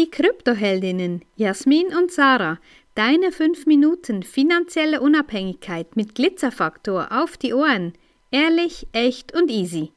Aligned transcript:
Die 0.00 0.10
Kryptoheldinnen 0.10 1.26
Jasmin 1.36 1.88
und 1.88 2.10
Sarah, 2.10 2.58
deine 2.94 3.32
5 3.32 3.66
Minuten 3.66 4.22
finanzielle 4.22 5.02
Unabhängigkeit 5.02 5.94
mit 5.94 6.14
Glitzerfaktor 6.14 7.08
auf 7.10 7.36
die 7.36 7.52
Ohren. 7.52 7.92
Ehrlich, 8.30 8.86
echt 8.92 9.34
und 9.34 9.50
easy. 9.50 9.92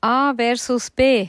A 0.00 0.34
versus 0.34 0.90
B. 0.90 1.28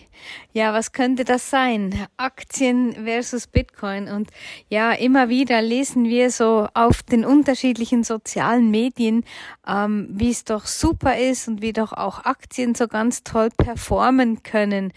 Ja, 0.52 0.74
was 0.74 0.94
könnte 0.94 1.26
das 1.26 1.52
sein? 1.52 2.08
Aktien 2.18 3.06
versus 3.06 3.46
Bitcoin. 3.46 4.08
Und 4.08 4.32
ja, 4.68 4.94
immer 4.94 5.30
wieder 5.30 5.62
lesen 5.62 6.06
wir 6.06 6.32
so 6.32 6.70
auf 6.74 7.04
den 7.04 7.24
unterschiedlichen 7.24 8.04
sozialen 8.04 8.72
Medien, 8.72 9.26
ähm, 9.68 10.08
wie 10.10 10.32
es 10.32 10.44
doch 10.44 10.66
super 10.66 11.20
ist 11.20 11.48
und 11.48 11.62
wie 11.62 11.74
doch 11.74 11.94
auch 11.94 12.26
Aktien 12.26 12.74
so 12.74 12.88
ganz 12.88 13.22
toll 13.22 13.50
performen 13.56 14.42
können. 14.42 14.92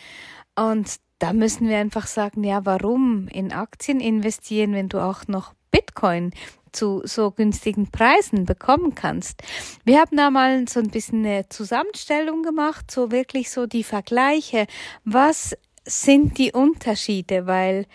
Und 0.56 1.03
da 1.18 1.32
müssen 1.32 1.68
wir 1.68 1.78
einfach 1.78 2.06
sagen, 2.06 2.44
ja, 2.44 2.64
warum 2.64 3.28
in 3.28 3.52
Aktien 3.52 4.00
investieren, 4.00 4.72
wenn 4.72 4.88
du 4.88 4.98
auch 4.98 5.26
noch 5.28 5.54
Bitcoin 5.70 6.32
zu 6.72 7.02
so 7.04 7.30
günstigen 7.30 7.90
Preisen 7.90 8.44
bekommen 8.44 8.94
kannst. 8.94 9.42
Wir 9.84 10.00
haben 10.00 10.16
da 10.16 10.30
mal 10.30 10.66
so 10.68 10.80
ein 10.80 10.90
bisschen 10.90 11.24
eine 11.24 11.48
Zusammenstellung 11.48 12.42
gemacht, 12.42 12.90
so 12.90 13.10
wirklich 13.10 13.50
so 13.50 13.66
die 13.66 13.84
Vergleiche. 13.84 14.66
Was 15.04 15.56
sind 15.84 16.36
die 16.38 16.52
Unterschiede? 16.52 17.46
Weil 17.46 17.86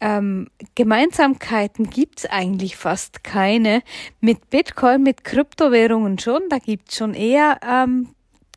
ähm, 0.00 0.48
Gemeinsamkeiten 0.74 1.88
gibt's 1.88 2.26
eigentlich 2.26 2.76
fast 2.76 3.24
keine. 3.24 3.82
Mit 4.20 4.50
Bitcoin, 4.50 5.02
mit 5.02 5.24
Kryptowährungen 5.24 6.18
schon, 6.18 6.42
da 6.50 6.58
gibt's 6.58 6.96
schon 6.96 7.14
eher 7.14 7.58
ähm, 7.66 8.08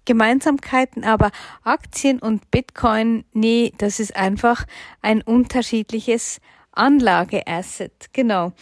Gemeinsamkeiten, 0.06 1.04
aber 1.04 1.32
Aktien 1.64 2.20
und 2.20 2.52
Bitcoin, 2.52 3.26
nee, 3.34 3.74
das 3.78 4.00
ist 4.00 4.16
einfach 4.16 4.66
ein 5.02 5.22
unterschiedliches 5.22 6.40
Anlageasset, 6.72 8.14
genau. 8.14 8.54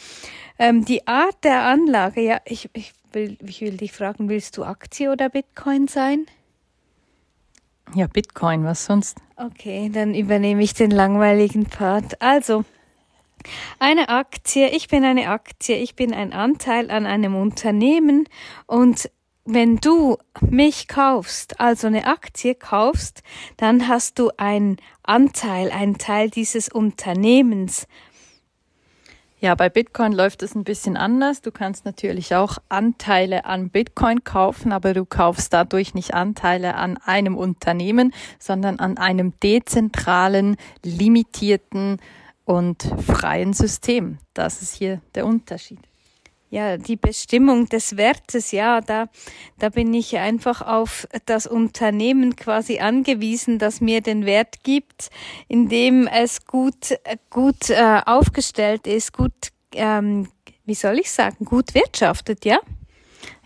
Ähm, 0.60 0.86
die 0.86 1.08
Art 1.08 1.44
der 1.44 1.64
Anlage, 1.64 2.22
ja, 2.22 2.40
ich, 2.46 2.70
ich, 2.74 2.94
will, 3.12 3.38
ich 3.46 3.62
will 3.62 3.78
dich 3.78 3.92
fragen, 3.92 4.30
willst 4.30 4.58
du 4.58 4.64
Aktie 4.64 5.12
oder 5.12 5.30
Bitcoin 5.30 5.88
sein? 5.88 6.26
Ja, 7.96 8.08
Bitcoin, 8.08 8.64
was 8.64 8.86
sonst? 8.86 9.18
Okay, 9.36 9.90
dann 9.94 10.16
übernehme 10.16 10.64
ich 10.64 10.74
den 10.74 10.92
langweiligen 10.92 11.66
Part. 11.66 12.22
Also, 12.22 12.66
eine 13.80 14.10
Aktie, 14.10 14.70
ich 14.70 14.88
bin 14.88 15.04
eine 15.04 15.30
Aktie, 15.30 15.76
ich 15.78 15.96
bin 15.96 16.14
ein 16.14 16.34
Anteil 16.34 16.90
an 16.90 17.06
einem 17.06 17.36
Unternehmen 17.36 18.28
und 18.66 19.10
wenn 19.46 19.78
du 19.78 20.18
mich 20.42 20.88
kaufst, 20.88 21.60
also 21.60 21.88
eine 21.88 22.08
Aktie 22.08 22.56
kaufst, 22.56 23.24
dann 23.58 23.88
hast 23.88 24.20
du 24.20 24.32
einen 24.38 24.78
Anteil, 25.04 25.72
einen 25.72 25.98
Teil 25.98 26.30
dieses 26.30 26.70
Unternehmens. 26.70 27.88
Ja, 29.42 29.56
bei 29.56 29.68
Bitcoin 29.68 30.14
läuft 30.14 30.42
es 30.42 30.56
ein 30.56 30.64
bisschen 30.64 30.96
anders. 30.96 31.42
Du 31.42 31.52
kannst 31.52 31.84
natürlich 31.84 32.34
auch 32.34 32.60
Anteile 32.70 33.44
an 33.44 33.70
Bitcoin 33.70 34.24
kaufen, 34.24 34.72
aber 34.72 34.94
du 34.94 35.04
kaufst 35.04 35.52
dadurch 35.52 35.94
nicht 35.94 36.14
Anteile 36.14 36.76
an 36.76 36.98
einem 37.04 37.36
Unternehmen, 37.36 38.14
sondern 38.40 38.80
an 38.80 38.98
einem 38.98 39.38
dezentralen, 39.42 40.56
limitierten 40.86 41.98
und 42.46 42.90
freien 43.06 43.52
System. 43.52 44.20
Das 44.34 44.62
ist 44.62 44.76
hier 44.76 45.02
der 45.14 45.26
Unterschied 45.26 45.80
ja, 46.54 46.78
die 46.78 46.98
Bestimmung 46.98 47.68
des 47.68 47.98
Wertes, 47.98 48.52
ja, 48.52 48.80
da, 48.80 49.08
da 49.58 49.70
bin 49.70 49.92
ich 49.92 50.20
einfach 50.20 50.62
auf 50.62 51.08
das 51.26 51.48
Unternehmen 51.48 52.36
quasi 52.36 52.78
angewiesen, 52.78 53.58
das 53.58 53.82
mir 53.82 54.02
den 54.02 54.28
Wert 54.28 54.64
gibt, 54.64 55.10
indem 55.48 56.06
es 56.06 56.46
gut, 56.46 56.96
gut 57.32 57.72
äh, 57.72 58.02
aufgestellt 58.06 58.86
ist, 58.86 59.14
gut, 59.14 59.34
ähm, 59.74 60.28
wie 60.64 60.76
soll 60.76 61.00
ich 61.00 61.10
sagen, 61.10 61.44
gut 61.44 61.74
wirtschaftet, 61.74 62.46
ja? 62.46 62.60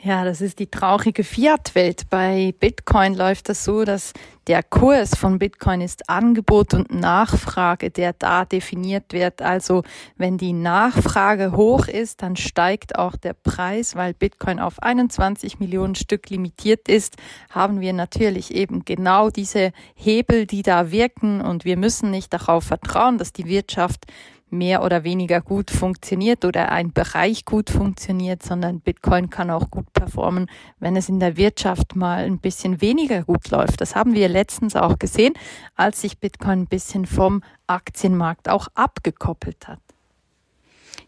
Ja, 0.04 0.24
das 0.24 0.42
ist 0.42 0.60
die 0.60 0.68
traurige 0.68 1.24
Fiat-Welt. 1.24 2.04
Bei 2.12 2.54
Bitcoin 2.60 3.16
läuft 3.16 3.50
das 3.50 3.64
so, 3.64 3.84
dass 3.84 4.14
der 4.46 4.62
Kurs 4.62 5.16
von 5.16 5.40
Bitcoin 5.40 5.82
ist 5.82 6.08
Angebot 6.08 6.76
und 6.76 6.94
Nachfrage, 6.94 7.90
der 7.90 8.14
da 8.14 8.46
definiert 8.46 9.12
wird. 9.12 9.42
Also 9.42 9.82
wenn 10.16 10.38
die 10.38 10.54
Nachfrage 10.54 11.54
hoch 11.54 11.88
ist, 11.88 12.22
dann 12.22 12.36
steigt 12.36 12.96
auch 12.96 13.16
der 13.16 13.34
Preis, 13.34 13.96
weil 13.96 14.14
Bitcoin 14.14 14.60
auf 14.60 14.84
21 14.84 15.60
Millionen 15.60 15.96
Stück 15.96 16.30
limitiert 16.30 16.88
ist, 16.88 17.16
haben 17.50 17.82
wir 17.82 17.94
natürlich 17.94 18.54
eben 18.54 18.86
genau 18.86 19.32
diese 19.32 19.72
Hebel, 19.96 20.46
die 20.46 20.62
da 20.62 20.92
wirken 20.92 21.42
und 21.42 21.66
wir 21.66 21.76
müssen 21.76 22.12
nicht 22.12 22.32
darauf 22.32 22.66
vertrauen, 22.66 23.18
dass 23.18 23.34
die 23.34 23.48
Wirtschaft 23.48 24.06
mehr 24.50 24.84
oder 24.84 25.04
weniger 25.04 25.42
gut 25.42 25.72
funktioniert 25.72 26.46
oder 26.46 26.72
ein 26.72 26.94
Bereich 26.94 27.46
gut 27.46 27.70
funktioniert, 27.70 28.44
sondern 28.44 28.80
Bitcoin 28.80 29.30
kann 29.30 29.50
auch 29.50 29.70
gut 29.70 29.92
performen, 29.94 30.50
wenn 30.80 30.96
es 30.96 31.10
in 31.10 31.20
der 31.20 31.38
Wirtschaft 31.38 31.96
mal 31.96 32.24
ein 32.26 32.40
bisschen 32.40 32.82
weniger 32.82 33.24
gut 33.24 33.50
läuft. 33.50 33.82
Das 33.82 33.96
haben 33.96 34.14
wir 34.14 34.30
letztens 34.30 34.76
auch 34.76 35.00
gesehen, 35.00 35.34
als 35.76 36.02
sich 36.02 36.20
Bitcoin 36.20 36.62
ein 36.62 36.68
bisschen 36.68 37.06
vom 37.06 37.44
Aktienmarkt 37.68 38.50
auch 38.50 38.68
abgekoppelt 38.74 39.68
hat. 39.68 39.80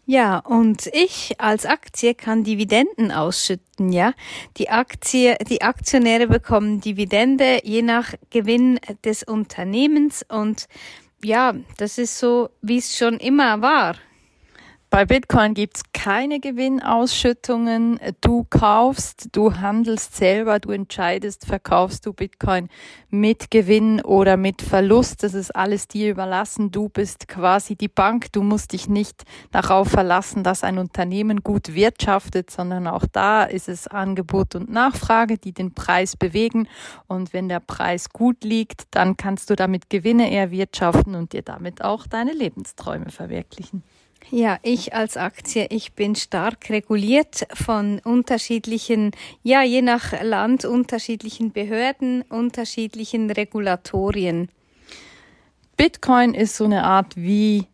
Ja, 0.06 0.38
und 0.38 0.88
ich 0.92 1.40
als 1.40 1.66
Aktie 1.66 2.14
kann 2.14 2.42
Dividenden 2.42 3.12
ausschütten, 3.12 3.92
ja. 3.92 4.12
Die 4.56 4.68
Aktie, 4.68 5.36
die 5.48 5.62
Aktionäre 5.62 6.26
bekommen 6.26 6.80
Dividende 6.80 7.60
je 7.62 7.82
nach 7.82 8.14
Gewinn 8.30 8.80
des 9.04 9.22
Unternehmens 9.22 10.24
und 10.28 10.66
ja, 11.22 11.54
das 11.76 11.98
ist 11.98 12.18
so, 12.18 12.50
wie 12.62 12.78
es 12.78 12.96
schon 12.96 13.18
immer 13.18 13.60
war. 13.62 13.96
Bei 14.92 15.04
Bitcoin 15.06 15.54
gibt's 15.54 15.84
keine 15.92 16.40
Gewinnausschüttungen. 16.40 18.00
Du 18.20 18.44
kaufst, 18.50 19.28
du 19.30 19.54
handelst 19.54 20.16
selber, 20.16 20.58
du 20.58 20.72
entscheidest, 20.72 21.46
verkaufst 21.46 22.06
du 22.06 22.12
Bitcoin 22.12 22.68
mit 23.08 23.52
Gewinn 23.52 24.00
oder 24.00 24.36
mit 24.36 24.62
Verlust. 24.62 25.22
Das 25.22 25.34
ist 25.34 25.54
alles 25.54 25.86
dir 25.86 26.10
überlassen. 26.10 26.72
Du 26.72 26.88
bist 26.88 27.28
quasi 27.28 27.76
die 27.76 27.86
Bank. 27.86 28.32
Du 28.32 28.42
musst 28.42 28.72
dich 28.72 28.88
nicht 28.88 29.22
darauf 29.52 29.86
verlassen, 29.86 30.42
dass 30.42 30.64
ein 30.64 30.76
Unternehmen 30.76 31.44
gut 31.44 31.72
wirtschaftet, 31.72 32.50
sondern 32.50 32.88
auch 32.88 33.06
da 33.06 33.44
ist 33.44 33.68
es 33.68 33.86
Angebot 33.86 34.56
und 34.56 34.72
Nachfrage, 34.72 35.38
die 35.38 35.52
den 35.52 35.72
Preis 35.72 36.16
bewegen. 36.16 36.66
Und 37.06 37.32
wenn 37.32 37.48
der 37.48 37.60
Preis 37.60 38.10
gut 38.10 38.42
liegt, 38.42 38.88
dann 38.90 39.16
kannst 39.16 39.50
du 39.50 39.54
damit 39.54 39.88
Gewinne 39.88 40.34
erwirtschaften 40.34 41.14
und 41.14 41.32
dir 41.32 41.42
damit 41.42 41.84
auch 41.84 42.08
deine 42.08 42.32
Lebensträume 42.32 43.10
verwirklichen. 43.10 43.84
Ja, 44.28 44.58
ich 44.62 44.94
als 44.94 45.16
Aktie, 45.16 45.66
ich 45.70 45.94
bin 45.94 46.14
stark 46.14 46.70
reguliert 46.70 47.46
von 47.54 48.00
unterschiedlichen, 48.04 49.10
ja, 49.42 49.62
je 49.62 49.82
nach 49.82 50.22
Land 50.22 50.64
unterschiedlichen 50.64 51.52
Behörden, 51.52 52.22
unterschiedlichen 52.22 53.30
Regulatorien. 53.30 54.48
Bitcoin 55.76 56.34
ist 56.34 56.56
so 56.56 56.64
eine 56.64 56.84
Art 56.84 57.16
wie 57.16 57.66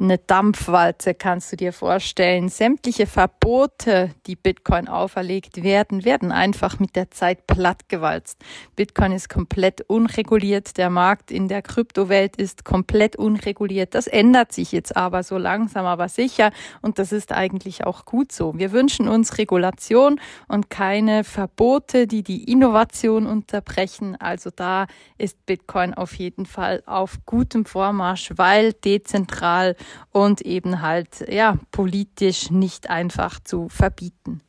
eine 0.00 0.18
Dampfwalze 0.18 1.14
kannst 1.14 1.50
du 1.50 1.56
dir 1.56 1.72
vorstellen. 1.72 2.48
Sämtliche 2.48 3.06
Verbote, 3.06 4.10
die 4.26 4.36
Bitcoin 4.36 4.86
auferlegt 4.86 5.64
werden, 5.64 6.04
werden 6.04 6.30
einfach 6.30 6.78
mit 6.78 6.94
der 6.94 7.10
Zeit 7.10 7.48
plattgewalzt. 7.48 8.40
Bitcoin 8.76 9.10
ist 9.10 9.28
komplett 9.28 9.80
unreguliert. 9.82 10.76
Der 10.76 10.88
Markt 10.88 11.32
in 11.32 11.48
der 11.48 11.62
Kryptowelt 11.62 12.36
ist 12.36 12.64
komplett 12.64 13.16
unreguliert. 13.16 13.94
Das 13.94 14.06
ändert 14.06 14.52
sich 14.52 14.70
jetzt 14.70 14.96
aber 14.96 15.24
so 15.24 15.36
langsam, 15.36 15.84
aber 15.84 16.08
sicher. 16.08 16.52
Und 16.80 17.00
das 17.00 17.10
ist 17.10 17.32
eigentlich 17.32 17.84
auch 17.84 18.04
gut 18.04 18.30
so. 18.30 18.56
Wir 18.56 18.70
wünschen 18.70 19.08
uns 19.08 19.36
Regulation 19.38 20.20
und 20.46 20.70
keine 20.70 21.24
Verbote, 21.24 22.06
die 22.06 22.22
die 22.22 22.44
Innovation 22.50 23.26
unterbrechen. 23.26 24.14
Also 24.20 24.50
da 24.54 24.86
ist 25.16 25.44
Bitcoin 25.44 25.92
auf 25.94 26.14
jeden 26.14 26.46
Fall 26.46 26.84
auf 26.86 27.18
gutem 27.26 27.64
Vormarsch, 27.64 28.30
weil 28.36 28.74
dezentral 28.74 29.74
und 30.12 30.40
eben 30.42 30.82
halt, 30.82 31.24
ja, 31.28 31.58
politisch 31.70 32.50
nicht 32.50 32.90
einfach 32.90 33.40
zu 33.40 33.68
verbieten. 33.68 34.40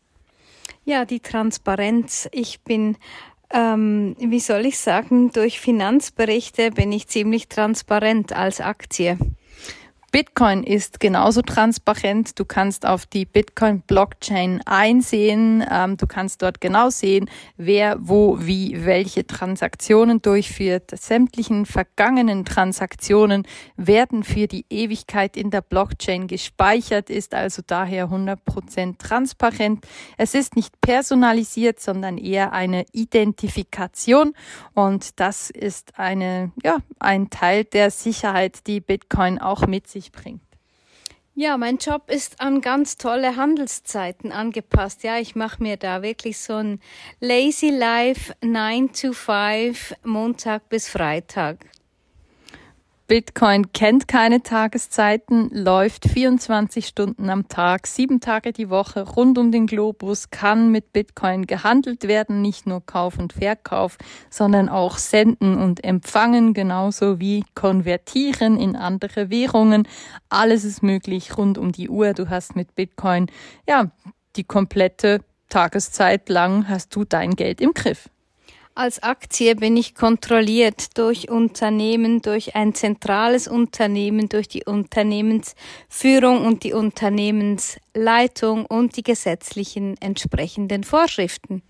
Ja, 0.85 1.05
die 1.05 1.19
Transparenz. 1.19 2.27
Ich 2.31 2.61
bin 2.61 2.97
ähm, 3.51 4.15
wie 4.19 4.39
soll 4.39 4.65
ich 4.65 4.77
sagen, 4.77 5.31
durch 5.31 5.59
Finanzberichte 5.59 6.71
bin 6.71 6.91
ich 6.91 7.07
ziemlich 7.07 7.47
transparent 7.47 8.31
als 8.33 8.61
Aktie. 8.61 9.17
Bitcoin 10.11 10.63
ist 10.63 10.99
genauso 10.99 11.43
transparent. 11.43 12.39
Du 12.39 12.45
kannst 12.45 12.85
auf 12.85 13.05
die 13.05 13.25
Bitcoin-Blockchain 13.25 14.61
einsehen. 14.65 15.63
Ähm, 15.69 15.97
du 15.97 16.07
kannst 16.07 16.41
dort 16.41 16.61
genau 16.61 16.89
sehen, 16.89 17.29
wer 17.57 17.97
wo 17.99 18.37
wie 18.39 18.85
welche 18.85 19.27
Transaktionen 19.27 20.21
durchführt. 20.21 20.91
Sämtlichen 20.95 21.67
vergangenen 21.67 22.43
Transaktionen 22.43 23.45
werden 23.77 24.23
für 24.23 24.47
die 24.47 24.65
Ewigkeit 24.69 25.37
in 25.37 25.51
der 25.51 25.61
Blockchain 25.61 26.27
gespeichert, 26.27 27.09
ist 27.09 27.35
also 27.35 27.61
daher 27.65 28.09
100% 28.09 28.97
transparent. 28.97 29.85
Es 30.17 30.33
ist 30.33 30.55
nicht 30.55 30.81
personalisiert, 30.81 31.79
sondern 31.79 32.17
eher 32.17 32.51
eine 32.53 32.85
Identifikation 32.93 34.33
und 34.73 35.19
das 35.19 35.51
ist 35.51 35.99
eine, 35.99 36.51
ja, 36.63 36.77
ein 36.97 37.29
Teil 37.29 37.63
der 37.63 37.91
Sicherheit, 37.91 38.65
die 38.65 38.79
Bitcoin 38.79 39.37
auch 39.39 39.67
mit 39.67 39.87
sich 39.87 39.98
sich 39.99 40.11
bringt. 40.11 40.41
Ja, 41.35 41.57
mein 41.57 41.77
Job 41.77 42.09
ist 42.09 42.41
an 42.41 42.59
ganz 42.59 42.97
tolle 42.97 43.37
Handelszeiten 43.37 44.31
angepasst. 44.31 45.03
Ja, 45.03 45.19
ich 45.19 45.35
mache 45.35 45.63
mir 45.63 45.77
da 45.77 46.01
wirklich 46.01 46.37
so 46.37 46.55
ein 46.55 46.81
Lazy 47.21 47.69
Life 47.69 48.33
9 48.41 48.91
to 48.91 49.13
5 49.13 49.93
Montag 50.03 50.67
bis 50.69 50.89
Freitag. 50.89 51.65
Bitcoin 53.09 53.73
kennt 53.73 54.07
keine 54.07 54.43
Tageszeiten, 54.43 55.49
läuft 55.51 56.07
24 56.07 56.85
Stunden 56.85 57.31
am 57.31 57.47
Tag, 57.47 57.87
sieben 57.87 58.19
Tage 58.19 58.53
die 58.53 58.69
Woche 58.69 59.01
rund 59.01 59.39
um 59.39 59.51
den 59.51 59.65
Globus, 59.65 60.29
kann 60.29 60.71
mit 60.71 60.93
Bitcoin 60.93 61.47
gehandelt 61.47 62.07
werden, 62.07 62.43
nicht 62.43 62.67
nur 62.67 62.85
Kauf 62.85 63.17
und 63.17 63.33
Verkauf, 63.33 63.97
sondern 64.29 64.69
auch 64.69 64.99
senden 64.99 65.57
und 65.57 65.83
empfangen, 65.83 66.53
genauso 66.53 67.19
wie 67.19 67.43
konvertieren 67.55 68.59
in 68.59 68.75
andere 68.75 69.31
Währungen. 69.31 69.87
Alles 70.29 70.63
ist 70.63 70.83
möglich 70.83 71.35
rund 71.35 71.57
um 71.57 71.71
die 71.71 71.89
Uhr. 71.89 72.13
Du 72.13 72.29
hast 72.29 72.55
mit 72.55 72.75
Bitcoin, 72.75 73.25
ja, 73.67 73.89
die 74.35 74.43
komplette 74.43 75.21
Tageszeit 75.49 76.29
lang 76.29 76.69
hast 76.69 76.95
du 76.95 77.05
dein 77.05 77.31
Geld 77.35 77.59
im 77.59 77.73
Griff. 77.73 78.07
Als 78.79 79.03
Aktie 79.03 79.57
bin 79.57 79.75
ich 79.75 79.93
kontrolliert 79.93 80.97
durch 80.97 81.29
Unternehmen, 81.29 82.21
durch 82.21 82.55
ein 82.55 82.73
zentrales 82.73 83.49
Unternehmen, 83.49 84.29
durch 84.29 84.47
die 84.47 84.63
Unternehmensführung 84.63 86.45
und 86.45 86.63
die 86.63 86.71
Unternehmensleitung 86.71 88.65
und 88.65 88.95
die 88.95 89.03
gesetzlichen 89.03 89.97
entsprechenden 89.99 90.85
Vorschriften. 90.85 91.61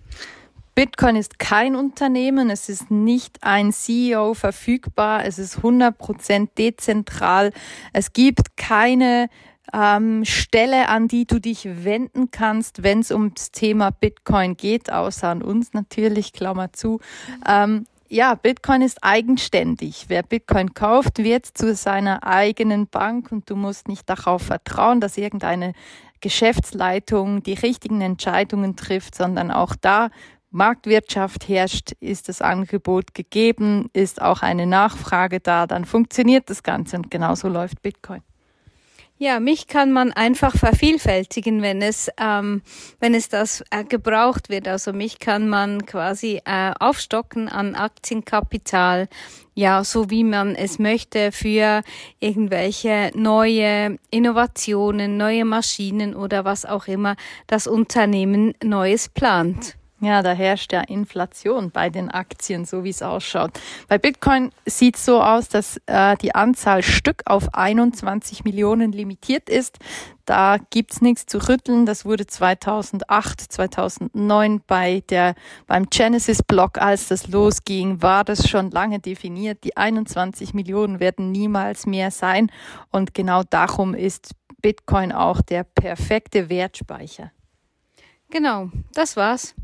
Bitcoin 0.76 1.16
ist 1.16 1.40
kein 1.40 1.76
Unternehmen, 1.76 2.52
es 2.52 2.70
ist 2.70 2.92
nicht 2.92 3.40
ein 3.42 3.74
CEO 3.74 4.36
verfügbar, 4.36 5.26
es 5.26 5.40
ist 5.40 5.58
100% 5.58 6.50
dezentral, 6.60 7.54
es 7.92 8.14
gibt 8.14 8.56
keine 8.56 9.30
ähm, 9.74 10.25
Stelle, 10.25 10.89
an 10.89 11.07
die 11.07 11.25
du 11.25 11.39
dich 11.39 11.68
wenden 11.86 12.31
kannst, 12.31 12.83
wenn 12.83 13.00
es 13.00 13.12
ums 13.12 13.51
Thema 13.51 13.92
Bitcoin 13.92 14.57
geht, 14.57 14.92
außer 14.92 15.30
an 15.30 15.42
uns 15.42 15.74
natürlich, 15.74 16.33
Klammer 16.33 16.74
zu. 16.74 17.00
Ähm, 17.48 17.86
ja, 18.07 18.33
Bitcoin 18.33 18.81
ist 18.81 19.04
eigenständig. 19.04 20.06
Wer 20.07 20.24
Bitcoin 20.24 20.74
kauft, 20.74 21.19
wird 21.19 21.45
zu 21.45 21.75
seiner 21.75 22.25
eigenen 22.25 22.88
Bank 22.88 23.31
und 23.31 23.50
du 23.50 23.56
musst 23.56 23.88
nicht 23.88 24.10
darauf 24.10 24.42
vertrauen, 24.42 25.00
dass 25.00 25.18
irgendeine 25.18 25.74
Geschäftsleitung 26.19 27.44
die 27.44 27.54
richtigen 27.54 28.01
Entscheidungen 28.01 28.75
trifft, 28.75 29.15
sondern 29.15 29.51
auch 29.51 29.75
da 29.80 30.10
Marktwirtschaft 30.51 31.48
herrscht, 31.48 31.92
ist 32.00 32.27
das 32.27 32.42
Angebot 32.42 33.13
gegeben, 33.13 33.89
ist 33.94 34.22
auch 34.22 34.42
eine 34.42 34.65
Nachfrage 34.65 35.39
da, 35.39 35.68
dann 35.68 35.86
funktioniert 35.86 36.50
das 36.50 36.63
Ganze 36.63 36.98
und 36.98 37.12
genauso 37.12 37.48
läuft 37.48 37.81
Bitcoin. 37.83 38.22
Ja, 39.21 39.42
mich 39.42 39.68
kann 39.68 39.92
man 39.92 40.13
einfach 40.13 40.56
vervielfältigen, 40.56 41.62
wenn 41.62 41.81
es, 41.81 42.10
ähm, 42.18 42.62
wenn 43.01 43.13
es 43.13 43.27
das 43.27 43.62
äh, 43.69 43.83
gebraucht 43.83 44.48
wird. 44.48 44.66
Also 44.66 44.94
mich 44.94 45.19
kann 45.19 45.50
man 45.50 45.86
quasi 45.86 46.42
äh, 46.45 46.71
aufstocken 46.80 47.50
an 47.50 47.75
Aktienkapital, 47.75 49.10
ja, 49.56 49.83
so 49.83 50.10
wie 50.10 50.24
man 50.24 50.56
es 50.56 50.80
möchte 50.80 51.33
für 51.33 51.81
irgendwelche 52.21 53.12
neue 53.13 54.00
Innovationen, 54.10 55.18
neue 55.18 55.44
Maschinen 55.44 56.15
oder 56.15 56.45
was 56.45 56.63
auch 56.63 56.88
immer 56.88 57.18
das 57.45 57.68
Unternehmen 57.68 58.54
Neues 58.63 59.10
plant. 59.10 59.79
Ja, 60.01 60.22
da 60.22 60.31
herrscht 60.31 60.72
ja 60.72 60.80
Inflation 60.81 61.72
bei 61.72 61.90
den 61.90 62.10
Aktien, 62.10 62.63
so 62.63 62.86
wie 62.86 62.90
es 62.90 63.01
ausschaut. 63.01 63.51
Bei 63.90 63.98
Bitcoin 63.98 64.51
sieht 64.66 64.96
es 64.96 65.04
so 65.04 65.22
aus, 65.22 65.50
dass 65.50 65.81
äh, 65.88 66.16
die 66.18 66.34
Anzahl 66.34 66.84
Stück 66.84 67.24
auf 67.25 67.54
21 67.54 68.46
Millionen 68.46 68.94
limitiert 68.94 69.50
ist. 69.50 69.78
Da 70.24 70.57
gibt's 70.69 71.01
nichts 71.01 71.25
zu 71.25 71.40
rütteln. 71.50 71.86
Das 71.86 72.06
wurde 72.06 72.25
2008, 72.28 73.42
2009 73.42 74.62
bei 74.66 75.04
der, 75.10 75.36
beim 75.68 75.90
Genesis-Block, 75.90 76.78
als 76.78 77.10
das 77.10 77.28
losging, 77.28 78.01
war 78.01 78.24
das 78.24 78.48
schon 78.48 78.72
lange 78.72 79.00
definiert. 79.00 79.66
Die 79.66 79.75
21 79.75 80.54
Millionen 80.54 81.01
werden 81.01 81.34
niemals 81.34 81.86
mehr 81.86 82.12
sein. 82.12 82.50
Und 82.90 83.13
genau 83.13 83.44
darum 83.44 83.94
ist 83.94 84.34
Bitcoin 84.62 85.12
auch 85.12 85.42
der 85.42 85.63
perfekte 85.63 86.50
Wertspeicher. 86.50 87.31
Genau, 88.30 88.69
das 88.94 89.18
war's. 89.18 89.56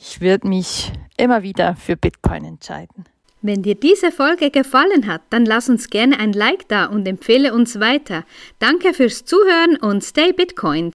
Ich 0.00 0.20
würde 0.20 0.48
mich 0.48 0.92
immer 1.16 1.42
wieder 1.42 1.76
für 1.76 1.96
Bitcoin 1.96 2.44
entscheiden. 2.44 3.04
Wenn 3.40 3.62
dir 3.62 3.76
diese 3.76 4.10
Folge 4.12 4.50
gefallen 4.50 5.06
hat, 5.06 5.22
dann 5.30 5.46
lass 5.46 5.68
uns 5.68 5.90
gerne 5.90 6.18
ein 6.18 6.32
Like 6.32 6.68
da 6.68 6.86
und 6.86 7.06
empfehle 7.06 7.54
uns 7.54 7.78
weiter. 7.78 8.24
Danke 8.58 8.94
fürs 8.94 9.24
Zuhören 9.24 9.76
und 9.76 10.02
stay 10.02 10.32
Bitcoin. 10.32 10.90